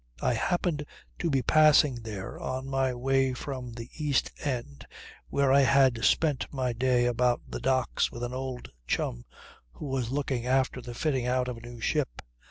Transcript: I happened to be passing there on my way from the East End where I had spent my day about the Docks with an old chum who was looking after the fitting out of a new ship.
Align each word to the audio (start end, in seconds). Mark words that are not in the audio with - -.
I 0.23 0.33
happened 0.33 0.83
to 1.19 1.29
be 1.29 1.43
passing 1.43 2.01
there 2.01 2.39
on 2.39 2.65
my 2.67 2.91
way 2.95 3.35
from 3.35 3.71
the 3.73 3.87
East 3.93 4.31
End 4.43 4.87
where 5.29 5.53
I 5.53 5.59
had 5.59 6.03
spent 6.03 6.51
my 6.51 6.73
day 6.73 7.05
about 7.05 7.41
the 7.47 7.59
Docks 7.59 8.11
with 8.11 8.23
an 8.23 8.33
old 8.33 8.71
chum 8.87 9.25
who 9.73 9.85
was 9.85 10.09
looking 10.09 10.47
after 10.47 10.81
the 10.81 10.95
fitting 10.95 11.27
out 11.27 11.47
of 11.47 11.57
a 11.57 11.61
new 11.61 11.79
ship. 11.79 12.23